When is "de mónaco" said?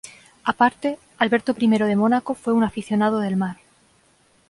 1.69-2.33